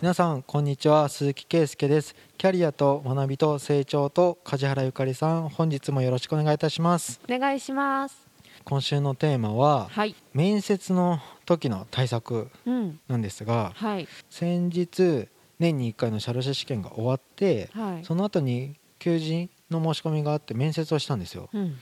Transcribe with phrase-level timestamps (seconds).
[0.00, 1.08] 皆さんこんにちは。
[1.08, 2.14] 鈴木圭介です。
[2.36, 7.20] キャリアと学びと成長と梶原ゆかりさん本日もよろしくお願いいたします。
[7.28, 8.16] お願いします。
[8.62, 10.14] 今週のテーマははい。
[10.34, 13.00] 面接の時の対策うん。
[13.08, 14.06] なんですがはい。
[14.30, 15.26] 先日
[15.58, 18.04] 年に1回の社労士試験が終わってはい。
[18.04, 21.48] その後に求人の申し込みがあって面接をしたんですよ。
[21.52, 21.76] うん。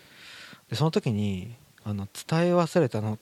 [0.71, 1.55] でその時に
[1.85, 3.19] あの伝え忘れたの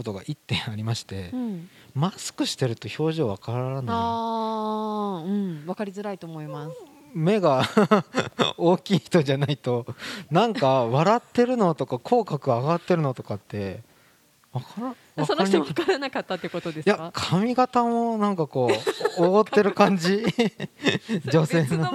[0.00, 1.68] ことが1点ありましてうん。
[1.94, 5.66] マスクしてると表情わからなあーうん。
[5.66, 6.72] わかりづらいと思います。
[6.72, 6.74] い
[7.12, 7.64] 目が
[8.56, 9.84] 大きい人じゃないと
[10.30, 13.82] なんか笑ってるのとか口角上がってるのとかって
[14.52, 14.94] わからわ
[15.26, 18.70] その人分からなかったってことですいやか髪型もなんかこ
[19.18, 20.24] う覆ってる感じ。
[21.30, 21.90] 女性別の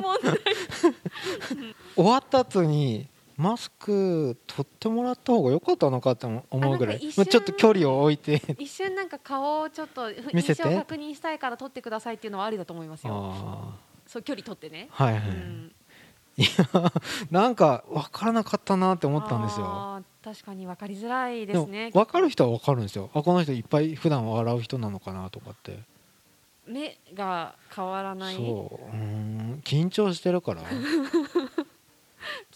[1.95, 6.99] 終わった後にマスク取ってもらった方が良かったのかって思うぐらい。
[6.99, 8.41] ちょっと距離を置いて。
[8.57, 13.13] 一瞬なんか顔をちょっと 見せを確認したいから撮ってくださいっていうのはありだと思いますよ。
[13.13, 13.75] あ
[14.07, 14.87] そう距離取ってね。
[14.91, 15.71] ーはいはい、うん。
[16.37, 16.91] いや
[17.31, 20.03] なんか分からなかったなって思ったんですよ。
[20.23, 23.09] 確かに分かりづらいでですもね分かる人は分かるんですよ。
[23.13, 25.79] あこの人いっぱい普段笑う人なのかなとかって。
[26.67, 28.35] 目が変わらない。
[28.35, 28.85] そう。
[28.85, 29.61] うーん。
[29.63, 30.61] 緊張してるから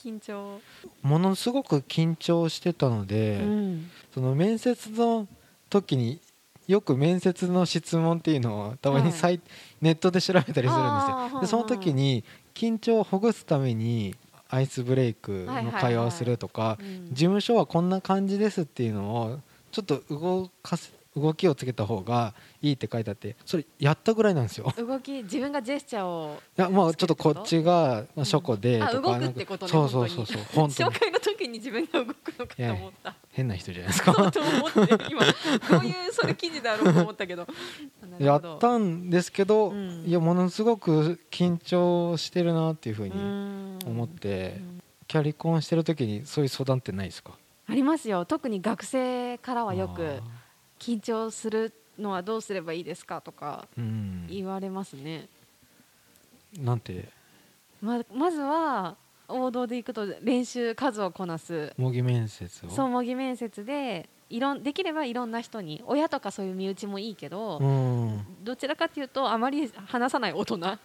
[0.03, 0.61] 緊張。
[1.01, 3.91] ものすごく緊張してたので、うん。
[4.13, 5.27] その面接の
[5.69, 6.19] 時に
[6.67, 9.41] よく面接の質問っていうのをたまにはいサイ、
[9.81, 11.41] ネットで調べたりするんですよ。
[11.41, 14.15] でその時に緊張をほぐすために
[14.49, 17.07] アイスブレイクの会話をするとかうん。
[17.09, 19.39] 事務所はこんな感じですっていうのを
[19.71, 24.73] ちょっと動かす動きをつけた方がいいって書いてあってそれやったぐらいなんですよ。
[24.77, 30.89] 動き自分がジェスチャーをいやまあちょっとこっちがまあ書庫であとか動くってことねそうそうそうそう本当に。
[30.89, 33.15] 紹介の時に自分が動くのかと思った。
[33.31, 34.31] 変な人じゃないですそうか。
[34.31, 35.21] と思って今。
[35.69, 37.47] どういうそれ記事だろうと思ったけど。
[38.19, 40.03] やったんですけど、うん。
[40.05, 43.79] いやものすごく緊張してるなっていうふうにうん。
[43.85, 44.81] 思って、うん。
[45.07, 47.31] キャリコンしてる時にそういう相談ってないですか？
[47.67, 48.25] ありますよ。
[48.25, 50.05] 特に学生からはよく。
[50.05, 50.21] あ
[50.79, 53.67] 緊張するのはどうすればいいですかとか
[54.27, 55.27] 言われますね、
[56.57, 57.09] なんて？
[57.81, 58.95] ままずは
[59.27, 61.73] 王道でいくと練習数をこなす。
[61.77, 62.69] 模擬面接を？
[62.69, 68.25] そう模擬面接でいろんできればいろんな人に親とかそういう身内もいいけど、うん。
[68.43, 70.79] どちらかというとあまり話さない大人あ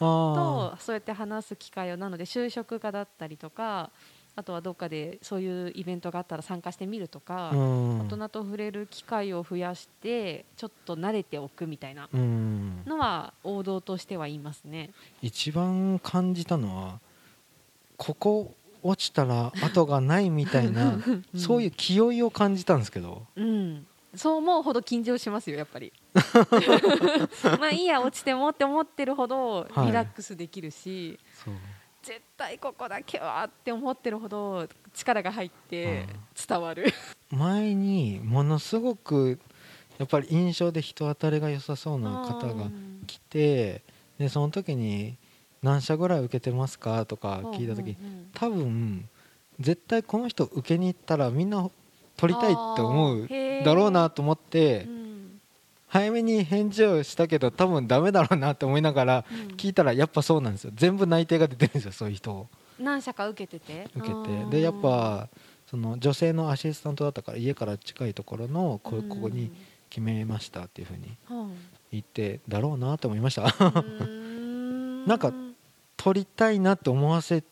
[0.00, 3.90] とそうやって話す機会をなので就職課だったりとか
[4.38, 8.00] あとはどっかでそういうイベントがあったら参加してみるとかあ、うん。
[8.02, 12.84] 大人と触れる機会を増やしてちょっと慣れておくみたいなうん。
[12.86, 14.90] のは王道としては言いますね。
[15.22, 17.00] 一番感じたのは
[17.96, 18.54] ここ
[18.84, 21.00] 落ちたら後がないみたいな、
[21.34, 23.26] そういう気負いを感じたんですけど。
[23.34, 23.84] うん、
[24.14, 25.92] そう思うほど緊張しますよやっぱり。
[27.58, 31.54] まあいいや落ちてもって思ってるほどはいリラックスできるし、そう
[32.08, 36.06] 絶対ここだけはって思ってるほど力が入って
[36.48, 36.86] 伝わる、
[37.28, 39.38] 前にものすごく
[39.98, 43.82] やっぱり印象で人当たりが良さそうな方がうん来て
[44.18, 45.18] でその時に
[45.62, 48.30] 「何社ぐらい受けてますか?」とか聞いた時にうんうんうん。
[48.32, 49.08] 多分
[49.60, 51.68] 絶対この人受けに行ったらみんな
[52.16, 53.28] 取りたいって思う
[53.64, 54.97] だろうなと思ってうん
[55.88, 59.56] 早めに返事をしたけど多分ダメだろうなって思いながらうん。
[59.56, 60.70] 聞いたらやっぱそうなんですよ。
[60.74, 62.32] 全部内定が出てるんですよそういう人。
[62.32, 62.46] を
[62.78, 63.88] 何社か受けてて。
[63.96, 64.50] 受けて。
[64.50, 65.28] でやっぱ
[65.66, 69.50] その女性のアシスタントだったから家から近いところのこここに
[69.90, 71.56] 決めましたっていうふうにうん
[71.90, 73.42] 言ってだろうなと思いました。
[73.44, 75.04] うん。
[75.08, 75.32] なんか
[75.96, 77.42] 取りたいなって思わせ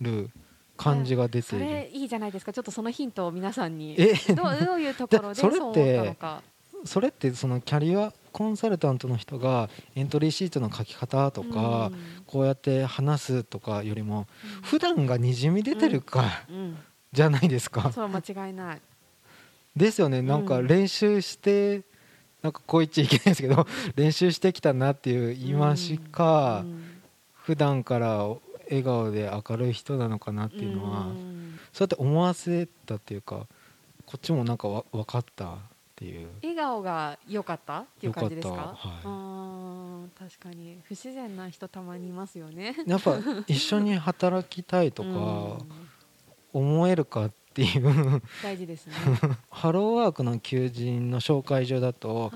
[0.00, 0.30] る
[0.76, 1.58] 感じが出てそい。
[1.60, 2.52] るれいいじゃないですか。
[2.52, 3.94] ちょっとそのヒントを皆さんに。
[3.98, 4.14] え？
[4.34, 6.42] どうどういうところでそったのか
[6.84, 12.24] それってそのキャリアコンサルタントの人がエントリーシートの書き方とか、うん。
[12.26, 14.62] こうやって話すとかよりもうん。
[14.62, 16.76] 普段がにじみ出てるかうん。
[17.12, 18.80] じゃないですか、それは間違いない。
[19.74, 20.20] ですよね。
[20.22, 21.82] なんか練習して、
[22.42, 23.66] なんかこう言っちゃいけないですけど
[23.96, 27.00] 練習してきたなっていう言い回しか、うん。
[27.32, 28.26] 普段から
[28.66, 31.38] 笑顔で明るい人なのかなっていうのは、うん
[31.72, 33.46] そうやって思わせたっていうか
[34.06, 35.58] こっちもなんかわ分かった
[35.98, 36.28] っていう。
[36.42, 38.54] 笑顔が良かったっていう感じですか？
[38.54, 40.10] 良かはい。
[40.18, 42.76] 確かに不自然な人たまにいますよね。
[42.86, 43.16] やっぱ
[43.48, 45.58] 一緒に働きたいとかうん。
[46.52, 48.22] 思えるかっていう。
[48.42, 48.94] 大事ですね、
[49.50, 52.32] ハローワークの求人の紹介状だとはい。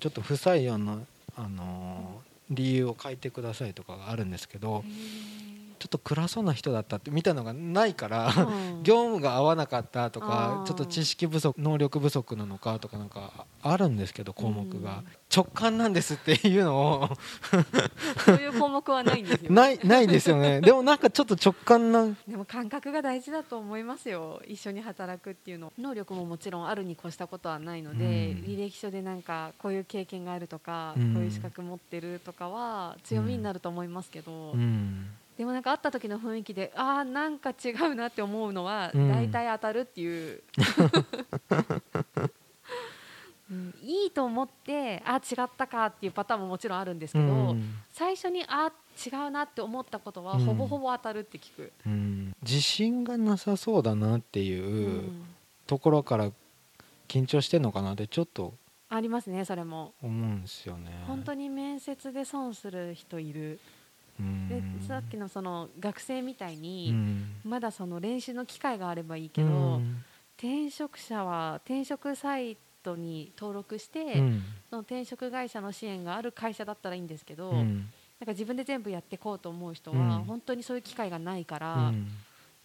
[0.00, 1.06] ちょっと不採用の、
[1.36, 4.82] あのー理由を書いてくださいとかがあるんですけど
[5.78, 8.82] ちょっと暗そうな人だったってみたのがないから、うん。
[8.82, 15.02] 業務が合わなかったとかちょっと知識不足能力不足なのかとかなんかあるんですけど項目が、
[15.34, 17.08] 直感なんですっていうのを。
[18.24, 20.60] そういう項目はないんですよ ないないですよね。
[20.62, 24.40] でもなんかちょっと直感なでも感覚が大事だと思いますよ。
[24.46, 25.72] 一緒に働くっていうの。
[25.78, 35.06] 能力ももちろんあるに越したことはないので、うん履歴書でなんかこういう経験があるとか、うんこういう資格持ってるとかは強みになると思いますけど、うん
[35.38, 39.08] でもなんか会った時の雰囲気でああなんか違うなって思うのはうん。
[39.08, 40.42] 大体当たるっていう、
[43.50, 47.76] うんいいと思ってあ違ったかっていうパターンももちろんあるんですけど、うん。
[47.92, 48.72] 最初にあ
[49.06, 50.44] 違うなって思ったことはうん。
[50.44, 51.72] ほぼほぼ当たるって聞く。
[51.86, 52.34] うん。
[52.42, 55.24] 自信がなさそうだなっていううん。
[55.68, 56.32] ところから
[57.06, 58.54] 緊張してんのかなってちょっと
[58.88, 59.94] ありますねそれも。
[60.02, 61.04] 思うんですよね。
[61.06, 63.60] 本当に面接で損する人いる。
[63.72, 63.77] うん
[64.48, 67.24] でさっきのその学生みたいうにん。
[67.44, 70.04] まだその練習の機会があればいいけうどん。
[70.36, 74.42] 転職者は転職サイトに登録してうん。
[74.70, 77.60] その転職会社の支援がある会社だったらいいんですけどなん。
[77.60, 77.90] うん
[78.26, 80.08] か自分で全部やっていこうと思う人うん。
[80.08, 82.08] は本当にそういう機会がないからうん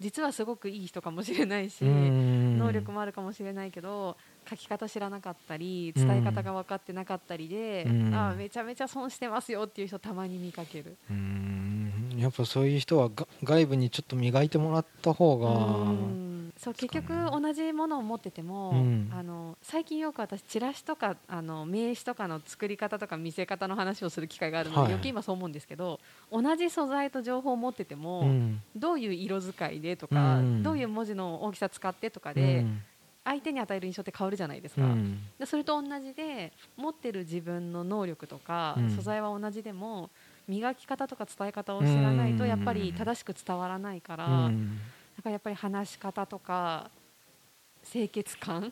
[0.04, 2.58] 実はすごくいい人かもしれないしうん。
[2.58, 4.18] 能力もあるかもしれないけど
[4.50, 8.14] 書き方知らなかったり伝え方が分かってなかったりで、うん。
[8.14, 10.98] ああめちゃめちゃ損してますよっていう人たまに見かける。
[11.10, 12.14] うん。
[12.18, 19.10] やっぱそういう人はが外部にちょっと磨いてもらった方がうんそう結局同じものを持ってても、うん。
[19.12, 24.90] あの最近よく私チラシとかあの名刺とかの作り方とか見せ方の話をする機会があるので、はい。
[24.90, 26.00] 余計今そう思うんですけど
[26.32, 28.62] 同じ素材と情報を持ってても、うん。
[28.76, 30.64] どういう色使いでとか、うん。
[30.64, 32.82] どういう文字の大きさ使ってとかうで、ん。
[33.26, 34.82] 相手に与える印象って変わるじゃないですか。
[34.82, 35.20] うん。
[35.40, 38.90] でそれと同じで持ってる自分の能力とか、うん。
[38.90, 40.10] 素材は同じでも
[40.48, 42.50] 磨き方とか伝え方を知らないとうん。
[42.50, 44.80] やっぱり正しく伝わらないから、うん
[45.18, 46.90] だからやっぱり話し方とか
[47.92, 48.72] 清潔感？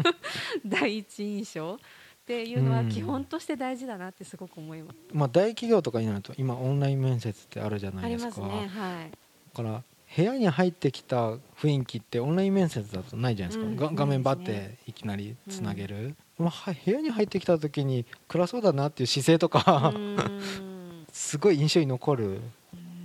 [0.64, 1.74] 第一印象？
[1.74, 4.96] っていうのはうん基本として大事だなってすごく思います。
[5.12, 8.40] まあ大企業とかになると今オンライン面接ってあるじゃなありいですか。
[8.40, 8.68] ますね。
[8.68, 9.10] はい。
[9.10, 9.82] だから
[10.16, 19.92] 部屋に入ってきた雰囲気ってオンライン面接だとないじゃないですか、うんが画面バッないですていきなりつなげる、まあは部屋に入ってきた時に暗そうだなっていう姿勢とか、
[21.12, 22.40] すごい印象に残る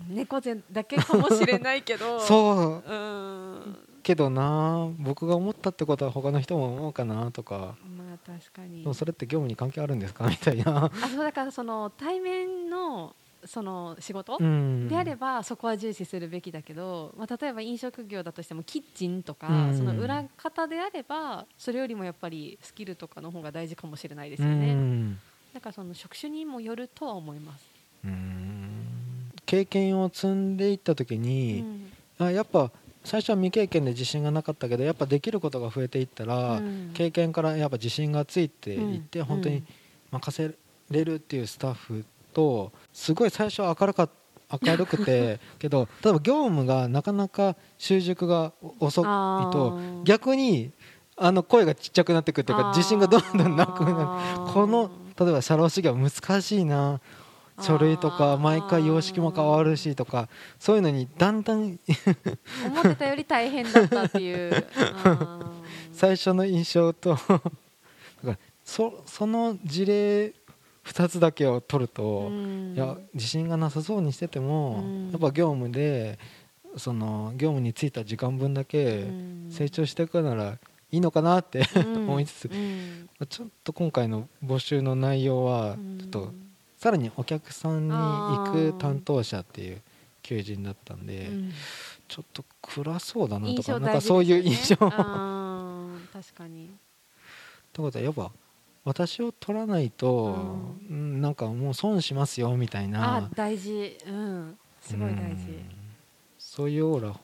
[0.10, 2.18] 猫背だけかもしれないけど。
[2.18, 2.22] う。
[2.26, 2.90] そう。
[2.90, 3.78] ーん。
[4.02, 7.76] けどな僕が思ったってことは他の人も思うかなとか。
[7.98, 8.82] まあ確かに。
[8.82, 8.94] でも。
[8.94, 10.28] それって業務に関係あるんですか？
[10.28, 13.16] みたいな、あそうだからその対面の
[13.46, 19.78] その仕事、うん、であればそこは重視するべきだけど、まあ、例えば飲食業だとしてもキッチンとか、うん。
[19.78, 25.20] その裏方であればそれよりもやっぱりスキルとかの方が大事かもしれないですうよね、ん。
[25.54, 27.66] だからその職種にもよるとは思います、
[28.04, 28.59] うん
[29.50, 31.92] 経験を積んでいった時うに、ん。
[32.20, 32.72] あやっぱ
[33.04, 36.92] 最初は未経験で自信がなかったけどやっぱできることが増えていったら、うん。
[36.94, 39.64] 経験からやっぱ自信がついていって、うん本当に
[40.12, 40.56] 任せ
[40.92, 44.10] れるっていうスタッフとすごい最初は明るか
[44.64, 50.04] 明るくて けど例えば業務がなかなか習熟が遅いあとー。
[50.04, 50.72] 逆に
[51.16, 54.54] あの声がちっちゃくなってくるっていうか自信がどんどんなくなる。
[54.54, 57.02] この例えば社労士業は難しいな
[57.62, 60.30] 書類とあかー毎回様式も変わるしとか
[60.60, 61.80] そういうのにだんだん
[62.66, 64.66] 思ってたより大変だったっていう。
[65.92, 67.42] 最初の印象と だか
[68.24, 70.34] らそその事例
[70.86, 72.74] 2つだけを取ると、うん。
[72.76, 75.12] いや自信がなさそうにしてても、うん。
[75.12, 76.18] やっぱ業務で
[76.78, 79.48] その業務に就いた時間分だけうん。
[79.52, 80.58] 成長していくなら
[80.92, 81.98] いいのかなって、うん。
[81.98, 83.10] 思いつつうん。
[83.28, 86.34] ちょっと今回の募集の内容はちょっと
[86.80, 89.82] さらにお客さんに行く担当者っていう
[90.24, 91.52] 求人だったんで、うん。
[92.08, 94.52] ちょっと暗そうだなとかなんかそういう印象。
[94.52, 96.66] ですよねあー 確かに。
[96.68, 96.70] っ
[97.74, 98.32] てことはやっぱ
[98.86, 101.22] 私を取らないと、ううん。
[101.22, 103.98] なんかもう損しますよみたいあな大事。
[104.08, 104.58] うん。
[104.82, 105.50] すごい大事。
[105.50, 105.70] うん。
[106.38, 107.20] そういうオーラ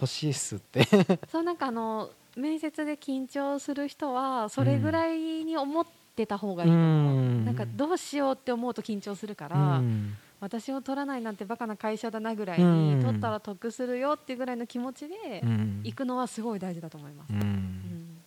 [0.00, 0.86] 欲しいっすって。
[1.28, 10.16] そうなんかあの面接で緊張する人はそれぐらいに思ってた方がいいなんかどうしようって思うと緊張するかうら、ん。
[10.40, 13.02] 私を取らないなんてバカな会社だなぐらいに、うん。
[13.02, 15.80] 取ったら得するよっていうぐらいの気持ちでうん。
[15.84, 17.40] 行くのはすごい大事だと思います、ううん。
[17.40, 18.18] ん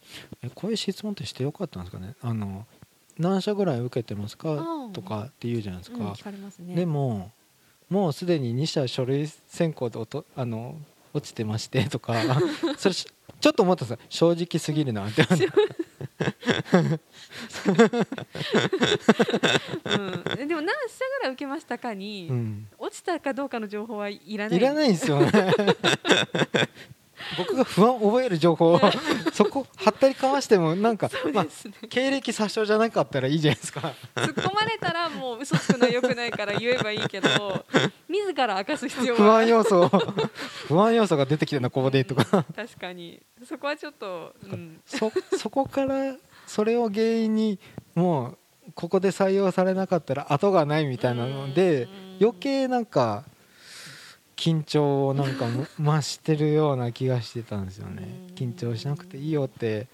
[0.42, 2.15] えこういう質問ってしてよかったんですかね？
[2.22, 2.65] あの
[3.18, 6.75] 何社ぐらい受けてますかうんとかって言うじゃないですか、うん聞かすね。
[6.75, 7.32] でも
[7.89, 10.75] もうすでに2社書類選考でおとあの
[11.13, 12.15] 落ちてましてとか
[12.77, 13.08] それし
[13.39, 14.06] ちょっと思ったんですよ。
[14.10, 15.24] 正直すぎるなって
[16.17, 16.24] う
[20.43, 24.57] ん、でも何社ぐらい受けましたかに、うん、落ちたかどうかの情報はいらない。
[24.57, 25.31] いらないんですよね
[27.38, 28.81] 僕が不安を覚える情報を
[29.34, 31.45] そこはったりかましてもなんか、まあ
[31.89, 33.93] 経歴詐称じゃなかったらいいじゃないですか。
[34.15, 37.65] 突っ込まれたらもう嘘つくのはよくないから言えばいいけど
[38.07, 39.89] 自ら明かす必要不は安要素
[40.67, 43.22] 不安要素が出てきてるなここでとか確かに。
[43.48, 46.15] そこはちょっと、うん、そそこから
[46.48, 47.60] それを原因に
[47.93, 52.05] もうここで採用されなかったら後がないみたいなのでうん。
[52.22, 53.25] 余計なんか
[54.36, 58.04] 緊張をなんかむ増してるような気がしてたんですよね。
[58.30, 58.36] うん。
[58.36, 59.88] 緊張しなくていいよって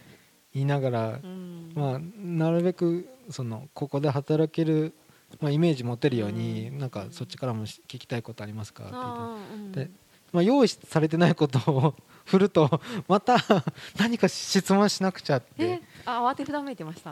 [0.54, 1.72] 言いながらうん。
[1.76, 4.94] まあなるべくそのここで働ける
[5.40, 9.92] まあイメージ持てるようになんかそっちからも聞きたいことありますかって言ってで
[10.32, 13.38] まあ、用意されてないことを振ると また
[13.98, 15.48] 何か質問しなくちゃって。
[15.58, 17.12] えあ慌てふためいてました。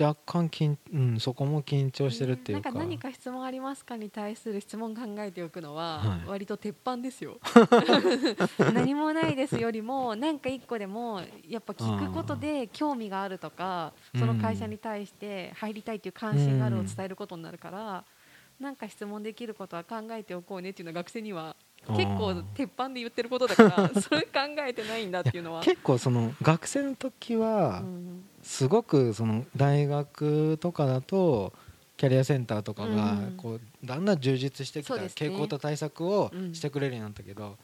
[0.00, 6.28] 若干緊、うん、そこも緊張してるっていうか,、なんか何か質問ありますかに対する質問考えておくのははい。
[6.28, 7.38] 割と鉄板ですよ。
[8.74, 18.04] 何もないですよりも何か一個でもやっぱ聞くことで興味があるとかその会社に対して入りたいっていう関心があるを伝えることになるから
[18.60, 21.56] なんか質問できることは考えておこうねっていうのは学生には
[21.88, 25.62] 結構鉄板で言ってることだから それ考えてないんだっていうのは。
[25.62, 31.52] 結構その学生の時はうんすごくその大学とかだと
[31.96, 33.34] キャリアセンターとかがうん。
[33.36, 36.54] こうだんだん充実してきた傾向と対策をうん。
[36.54, 37.56] してくれるようになったけど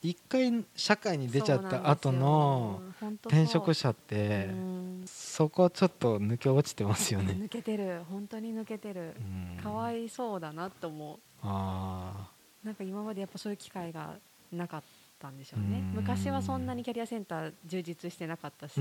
[0.00, 2.80] 一回社会に出ちゃった後の
[3.26, 7.32] 転職者ってうんそこちょっと抜け落ちてますよね。
[7.32, 8.02] 抜けてる。
[8.10, 9.14] 本当に抜けてる。
[9.56, 9.62] うん。
[9.62, 14.16] かわいそうだなと思あうなんか今までやっぱそういう機会が
[14.52, 14.82] なかっ
[15.20, 15.78] たんでしょうね。
[15.78, 16.00] うん。
[16.00, 18.80] 昔はそんなにキャリアセンター充実してなかったし、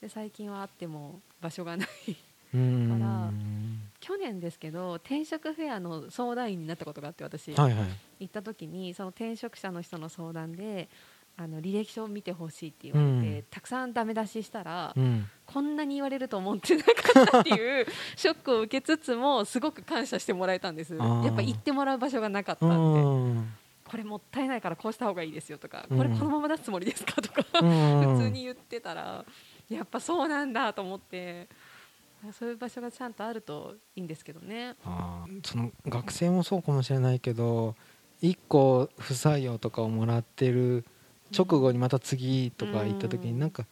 [0.00, 1.88] で最近はあっても場所がない
[2.54, 2.98] うん。
[2.98, 3.30] から
[4.00, 7.88] 去年ですけど転職フェアの相談員になったことがあって私、はいはい。
[8.20, 10.88] 行った時にその転職者の人の相談で
[11.42, 13.44] あの履歴書を見てほしいって言われて、うん。
[13.50, 15.26] たくさんダメ出ししたら、うん。
[15.46, 16.90] こんなに言われると思ってなか
[17.22, 20.94] ったっていう ショックを受けつつもすごく感謝してもらえたんです。
[20.94, 23.54] やっぱ行ってもらう場所がなかったうんでん。
[23.88, 25.96] これもったいないからこうした方がいいですよとかうん。
[25.96, 28.16] これこのまま出すつもりですかとかうん。
[28.18, 29.24] 普通に言ってたら
[29.70, 31.48] やっぱそうなんだと思って
[32.38, 34.76] そういう場所がちゃんとあるといいんですけどね。
[35.42, 37.76] その学生もそうかもしれないけど
[38.20, 40.84] 一個不採用とかをもらってる
[41.36, 43.34] 直後にまた次とか行った時うん。
[43.34, 43.66] になんか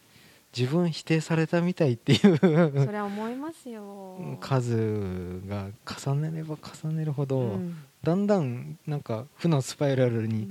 [0.56, 2.46] 自分否定されたみたいっていうそ
[2.92, 4.18] れは思いますよ。
[4.40, 7.76] 数が重ねれば重ねるほど、うん。
[8.02, 10.48] だんだんなんか負のスパイラルに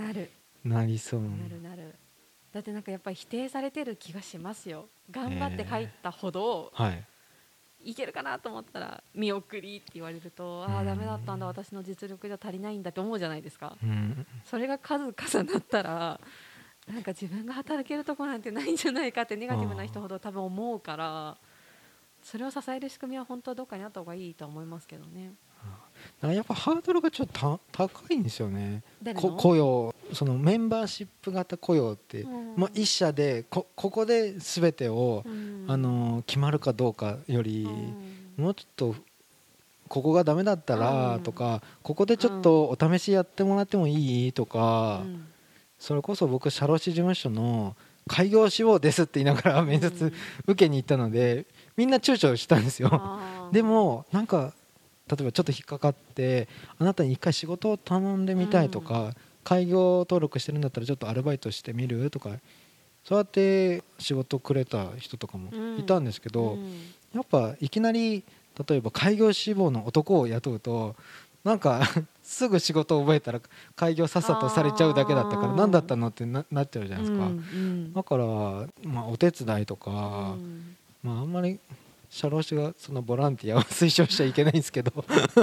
[0.63, 1.21] なりそう。
[1.21, 1.95] なるなる。
[2.53, 4.87] だってなんかやっぱり否定されてる気がしますよ。
[5.09, 7.03] 頑張って書いたほど、はい。
[7.83, 10.77] いけるかなと思ったら見送りって言われると、あうん。
[10.77, 11.47] あダメだったんだ。
[11.47, 13.77] 私の実力じゃ足りないんだって思うじゃないですか。
[13.81, 14.25] うん。
[14.45, 16.19] それが数重なったら
[16.88, 21.38] なんか自分が働けるとこなんてないんじゃないかってネガティブな人ほど多分思うから
[22.24, 25.34] それを支える仕組みは本当はどっかにあった方がいいとは思いますけどね。
[26.22, 28.84] やっぱハードルがちょっとた高いんですよね。
[29.15, 29.94] 雇用。
[30.13, 32.53] そのメンバーシップ型雇用って、うん。
[32.58, 35.65] まあ、一社でこここで全てを、うん。
[35.67, 37.63] あの決まるかどうかより、
[38.38, 38.44] うん。
[38.44, 38.96] もうちょっと
[39.88, 40.79] ここがダメだったうん。
[40.79, 45.27] らとか、ここでちょっとお試しやってもらってもいいとか、うん
[45.79, 47.75] それこそ僕社労士事務所の
[48.07, 50.13] 開業志望ですって言いながら 面接
[50.46, 53.19] 受けに行ったのでみんな躊躇したんですよ。
[53.51, 54.53] でもなんか
[55.10, 56.48] 例えばちょっと引っかかって
[56.79, 59.13] あなたに一回仕事を頼んでみたいとか、
[59.46, 62.31] 開業登録してるんだったらちょっとアルバイトしてみるとか
[63.05, 66.81] そうやって仕事くれた人とかもいたんですけど、うん。
[67.13, 68.24] やっぱいきなり
[68.67, 70.96] 例えば開業志望の男を雇うと
[71.48, 71.82] なんか
[72.22, 73.39] すぐ仕事を覚えたら
[73.77, 78.25] 開業さっさとされちゃうだけだったから何だったのってななっちゃうじゃないですか、うんだから、
[78.84, 79.94] まあ、お手伝いとか、う
[80.42, 80.75] ん。
[81.01, 81.58] まあ、あんまり
[82.10, 84.92] 社労士がそのボランティアを推奨しちゃいけないんですけど。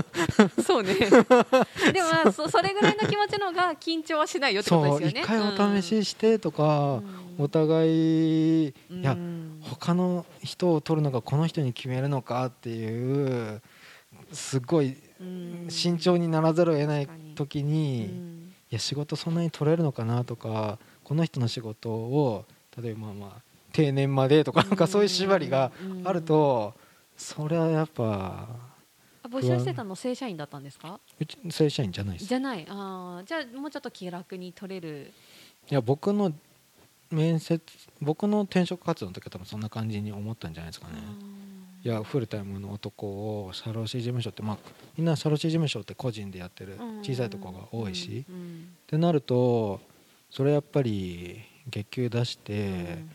[0.65, 0.95] そうね。
[0.95, 5.21] でもまあそそれぐらいの気持ちの方が緊張はしないよってことですよね。
[5.23, 7.03] 一回お試ししてとか、
[7.39, 9.59] お互い、いやうん。
[9.63, 13.63] 他の人を取るのかこの人に決めるのかっていう
[14.33, 14.97] すごいうん
[15.69, 22.45] 慎重にならざるを得ない時うに、いんや仕事そんなに取れるのかなとかこの人の仕事を
[22.81, 25.73] 例えばまあ定年までとかなんかそういう縛りが
[26.05, 26.75] あると
[27.17, 28.49] それはやっぱ
[29.23, 31.01] あ募集してたの正社員だったんですか？
[31.19, 32.67] うち正社員じゃないですじゃない。
[32.69, 35.13] ああじゃあもうちょっと気楽に取れる。
[35.71, 36.33] いや僕の
[37.11, 37.63] 面接
[38.01, 40.95] 僕の転職活動の時は多分そんな感じに思ったんじゃないですかね。
[41.85, 44.59] いやフルタイムの男を社労士事務所ってまあ
[44.97, 49.81] みんな社労士事務所って個人でやってる小さいところが多いし、うんうんってなると
[50.31, 53.11] それやっぱり月給出しうてん。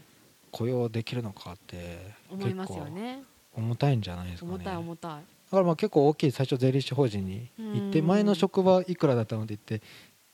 [0.52, 2.00] 雇用できるのかって
[2.32, 3.22] 思いますよね。
[3.56, 4.56] 重たいんじゃないですかね。
[4.56, 5.12] 重たい重たい。
[5.12, 5.18] だ
[5.52, 8.08] からまあ結構大きい最初税理士法人に行ってうん。
[8.08, 9.86] 前の職場いくらだったのって言って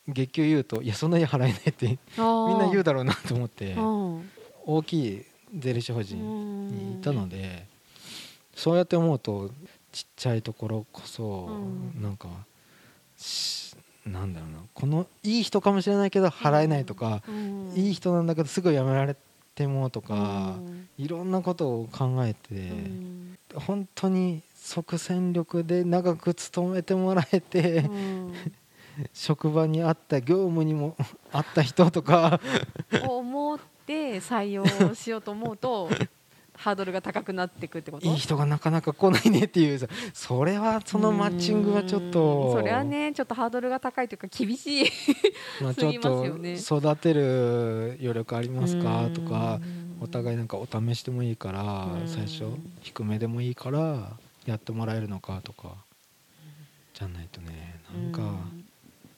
[0.08, 2.24] 月給言うといやそんなに払えないってみみ
[2.56, 4.30] んな言うだろうなと思ってうん。
[4.65, 7.68] 大きい税理士法人ににいたので
[8.56, 9.52] そうやって思うと
[9.92, 12.02] ちっちゃいところこそうん。
[12.02, 12.28] なんか
[13.18, 14.58] しなんだろうな。
[14.74, 17.24] このいい人かもしれないけど払えないとか
[17.76, 19.16] いい人なんだけどすぐ辞められ
[19.56, 20.58] てもとか
[20.98, 22.72] いろんなことを考えて
[23.56, 27.90] 本当に即戦力で長く勤めてもらえて
[29.14, 30.96] 職場にあった業務にも
[31.32, 32.40] あった人とか。
[33.08, 35.90] 思って採用しようと思うと
[36.58, 38.06] ハードルが高くなっていくってこと？
[38.08, 42.12] いい人がなかなか来ないねっていうさそれはそのマッチングはちょっうん。
[42.12, 44.86] とそれはねちょっとハードルが高いというか厳しい。
[45.62, 49.10] まあちょっと育てる余力ありますか？
[49.14, 51.62] とかうんお互いなんかお試しでもいいから
[52.02, 52.08] うん。
[52.08, 52.46] 最初
[52.82, 55.70] 低めでもいいからやってもらえるのかとか
[56.94, 58.36] じゃないとねなんか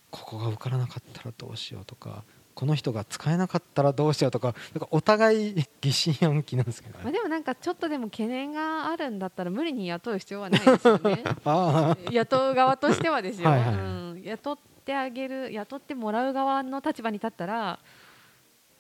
[0.09, 2.23] ここが受からなかったらどうしようとか
[2.57, 7.11] この人が使えなかったらどうしようとかなんかお互い疑心暗鬼なんですけどまあ、ね。
[7.11, 11.23] でもなんかちょっとでも懸念があるんだったら無理に雇う必要はないですよね。
[12.11, 13.77] 雇う側としてはですよ、はいはいう
[14.15, 17.77] ん、雇ってあげる雇ってもらう側の立場に立ったら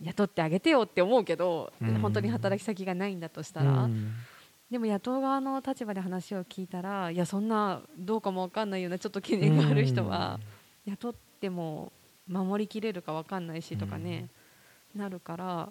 [0.01, 1.99] 雇ってあげてよって思うけど、うん。
[1.99, 4.11] 本当に働き先がないんだとしたら、うん。
[4.71, 10.39] でも雇う側の立場で話を聞いたらいやそんなどうかも分かんないようなちょっと懸念がある人は
[10.85, 11.91] 雇っても
[12.27, 14.27] 守りきれるか分かんないしとかね、
[14.95, 15.69] なるから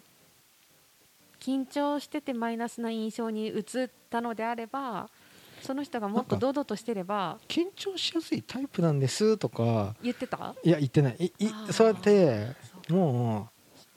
[1.39, 3.63] 緊張しててマイナスな印象に移っ
[4.09, 5.09] たのであれば
[5.61, 10.55] その人がもっと堂々としてれば緊張しやすいタイプなんですとか言ってた？
[10.63, 11.33] いや言ってない。
[11.39, 12.55] いそうやって
[12.87, 13.49] そうも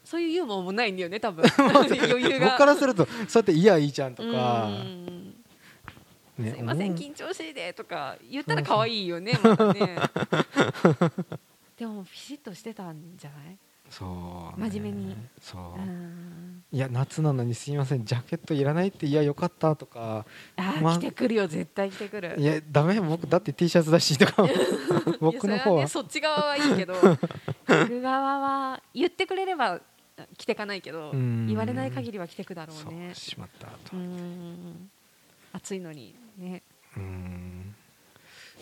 [0.05, 1.45] そういうユーモアもないんだよね多分。
[1.57, 2.47] 余裕が。
[2.47, 4.65] う僕からするとそうやって「いやいいじゃん」とか。
[4.65, 5.35] うん。
[6.39, 9.97] ねすいません緊張しいでとか言ったら可愛いよねまたね
[11.81, 13.57] でもピシッとしてたんじゃない？
[13.89, 14.05] そ
[14.57, 14.69] うね。
[14.71, 15.17] 真面目に。
[15.41, 15.81] そう。
[15.81, 16.63] うん。
[16.71, 18.05] いや夏なのにすいません。
[18.05, 20.27] ジャケットいらないっていやよかったとか。
[20.57, 22.35] あー、ま来てくるよ絶対来てくる。
[22.39, 23.01] いやダメ。
[23.01, 24.47] 僕だって T シャツだしとか
[25.21, 25.81] 僕の方は。
[25.81, 26.95] ね、そっち側はいいけど。
[27.67, 29.81] 来る側は言ってくれれば
[30.37, 31.47] 来てかないけどうん。
[31.47, 34.91] 言われない限りは来てくだろそうねしまったうとん。
[35.55, 36.63] 暑いのにね。
[36.97, 37.75] うん。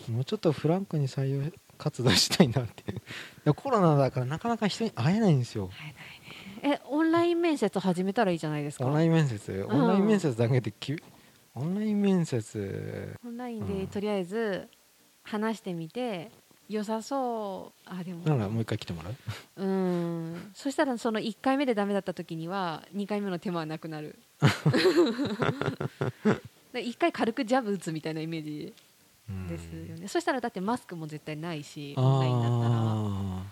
[0.07, 2.83] もうちょっとフランクに採用活動したいなって。
[3.55, 5.69] コロナだからなかなか人に会えないんですよ。
[5.69, 6.75] 会えないね。
[6.77, 8.85] えオンライン面接始めたらいいじゃないですか？
[8.85, 9.51] オンライン面接？
[9.51, 9.63] ん。
[9.71, 10.95] オンライン面接だけでき
[11.55, 13.17] オンライン面接。
[13.25, 13.79] オンラインうん。
[13.79, 14.67] でとりあえず
[15.23, 16.29] 話してみて
[16.67, 17.81] 良さそう。
[17.89, 18.23] あでも。
[18.25, 19.15] ならもう一回来てもらう？
[19.63, 20.51] うん。
[20.53, 24.19] そしたらその1回目でダメだった時には2回目の手間はなくなる。
[26.73, 28.65] 1回軽くジャブ打つみたいなイメージ。
[28.65, 28.88] うん
[29.47, 32.75] ですよね、そしたらだってマスクも絶対ないしあオンラインだったら。
[32.81, 33.43] あ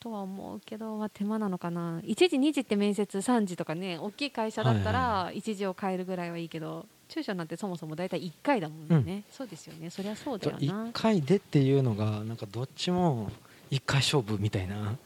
[0.00, 2.00] とは思うけど、まあ、手間なのかな。
[2.00, 9.90] 1時2時って面接3時とかね大きい会社だったはいら1時を変えるぐらいはいいけど中小なんてそもそも大体1回だもんね、そうですよね。
[9.90, 10.58] そりゃそうだよな。
[10.58, 13.30] 1回でっていうのがなんかどっちも
[13.70, 14.96] 1回勝負みたいな。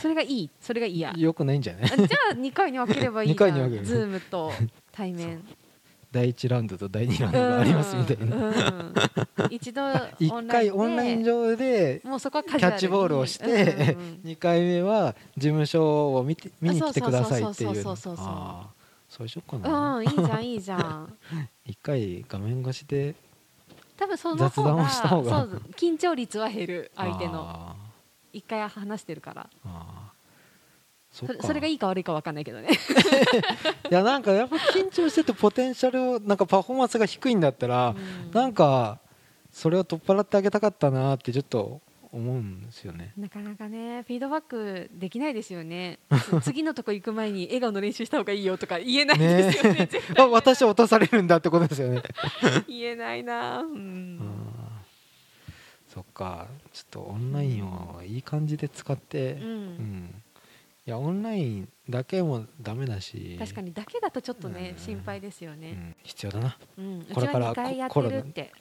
[0.00, 0.50] それがいい。
[0.60, 1.12] それが嫌。
[1.16, 1.82] よくないんじゃない？
[1.84, 1.96] ゃあ
[2.34, 3.84] 2回に分ければいいじ二回に分ける。
[3.84, 4.52] ズームと
[4.92, 5.42] 対面
[6.14, 8.36] 第1ラウンドと第2ラウンドがありますみたいな。
[8.36, 8.94] うんうん
[9.50, 12.20] 一度1回オンライン上でキャ
[12.58, 14.20] ッチボールをしてうんうんうん。
[14.24, 19.96] 2回目は事務所を見て見に来てくださいっていうそうそうそうそうそうそうあーそうしようかな。
[19.96, 21.12] うん、いいじゃんいいじゃん。
[21.66, 23.14] 1回画面越しで
[23.96, 25.40] 多分その雑談をした方が。
[25.40, 27.44] そう緊張率は減る相手の。
[27.44, 27.76] あ
[28.32, 29.42] 一回話してるから。
[29.42, 30.00] ーあ。
[30.00, 30.03] ー
[31.14, 32.70] それそれがいいか悪いか分かんないけどね。
[33.88, 38.30] いやなんかやっぱ緊張しててポテンシャルをなんかパフォーマンスが低いんだったら、うん。
[38.32, 38.98] なんか
[39.52, 43.12] それを取っ払ってあげたかったなってちょっと思うんですよね。
[43.16, 46.00] なかなかねフィードバックできないですよね。
[46.42, 52.02] 次のとこ行く前に笑顔の練習した方がいいよとか言えないねですよね絶あ私落とされるんだってことですよね。
[52.40, 53.68] 対言えないな、うん。
[53.68, 54.18] うん
[55.86, 56.48] そっか。
[56.72, 60.22] ちょっとオンラインをいい感じで使って、ううんん
[60.86, 63.36] いやオンラインだけもダメだし。
[63.38, 64.84] 確かにだけだとちょっとね、うん。
[64.84, 66.58] 心配ですよね、うん、必要だな。
[66.76, 67.06] うん。
[67.14, 68.52] これからは2回やっコロナてるって、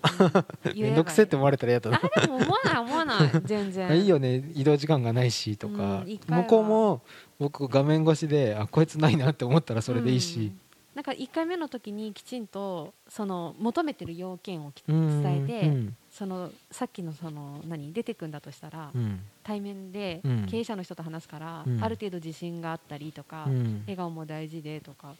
[0.72, 2.02] うんめんどくせえって思われたら嫌だな。
[2.02, 3.92] あでも思わない思わない全然。
[4.00, 4.42] いいよね。
[4.56, 7.02] 移動時間がないしとか、向こうも
[7.40, 10.40] 僕画面越しであこいつないなって思ったらそれでいいし。
[10.40, 10.60] うん、
[10.96, 19.20] なんか1回目の時にきちんとその求めてる要件をきうん伝えて、うんそのさっきのその何出てくんだとしたら、うん。
[19.44, 20.46] 対面でうん。
[20.48, 21.84] 経営者の人と話すから、うん。
[21.84, 23.80] ある程度自信があったりとか、うん。
[23.82, 25.16] 笑顔も大事でとか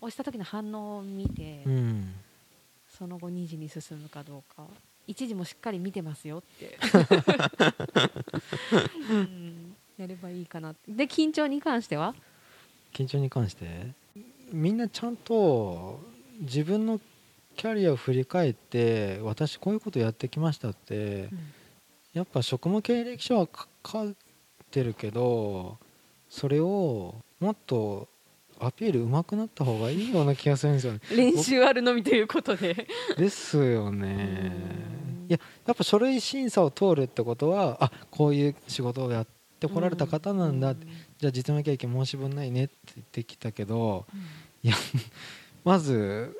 [0.00, 2.14] 押した時の反応を見て、うん。
[2.88, 4.64] その後2時に進むかどうか
[5.08, 6.78] 1時もしっかり見てますよって、
[9.10, 9.74] うん。
[9.96, 10.72] やればいいかな。
[10.86, 12.14] で緊張に関しては？
[12.92, 13.88] 緊張に関して？
[14.52, 16.00] みんなちゃんと
[16.40, 17.00] 自分の
[17.58, 21.28] キャリアを振り返って私こういうことやってきましたって
[22.14, 23.48] やっぱ職務経歴書は
[23.84, 24.14] 書い
[24.70, 25.76] てるけど
[26.30, 28.06] それをもっと
[28.60, 31.00] アピール上手くなった方がいいような気がするんですよね。
[31.10, 32.88] 練習あるのみということで。
[33.16, 34.52] ですよね。
[35.24, 35.26] うん。
[35.28, 39.26] いややっぱ書類審査を通るってことはあこういう仕事をやっ
[39.60, 40.76] てこられた方なんだ、う
[41.18, 44.06] じゃあ実務経験申し分ないねって言ってきたけど
[44.62, 44.74] いや
[45.64, 46.36] まず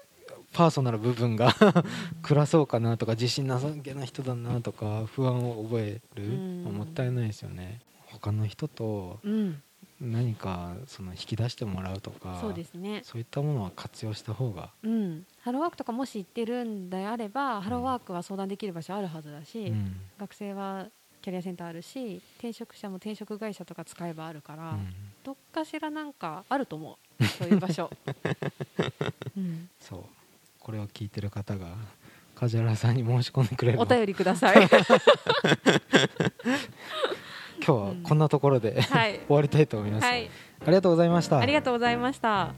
[0.59, 1.55] パーソナル部分が
[2.21, 6.65] 暗そうかなとか自信なさげな人だなとか不安を覚える、うん。
[6.65, 7.81] もったいないですよね。
[8.07, 9.63] 他の人とうん、
[10.01, 13.03] 何かその引き出してもらうとかそうですね。
[13.05, 20.01] そういったものは活用した方が、うん、ハローワークとかもし行ってるんであれば、ハローワークは相談できる場所あるはずだし、うん。
[20.19, 20.89] 学生は
[21.23, 24.93] キャリアセンターあるし転職者も転職会社とか使えばあるから、うん。
[25.23, 27.25] どっかしらなんかあると思う。
[27.25, 27.89] そういう場所、
[29.39, 30.18] うん、そう
[30.69, 31.67] これを聞いてる方が
[32.35, 34.57] 梶原さんに申し込んでくれればお便りください。
[34.69, 34.69] 今
[37.65, 39.19] 日はこんなところで、はい。
[39.21, 40.29] 終わりたいと思います、はい。
[40.61, 41.39] ありがとうございました。
[41.39, 42.53] ありがとうございました。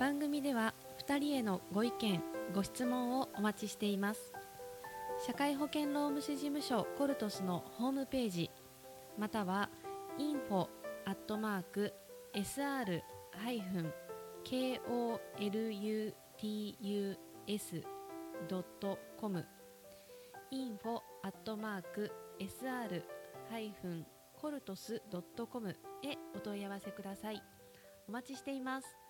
[0.00, 0.74] 番組では
[1.06, 2.20] 2人へのご意見
[2.52, 4.32] ご質問をお待ちしています。
[5.24, 8.50] 社会保険労務士事務所コルトスのホームページ
[9.16, 9.70] または
[10.18, 10.66] info
[11.04, 11.38] アット
[18.48, 19.44] tus.com
[20.52, 23.02] info アットマーク sr
[23.50, 24.06] ハイフン
[24.40, 25.74] コルトスドットコムへ
[26.36, 27.42] お問い合わせください。
[28.06, 29.03] お待ちしています。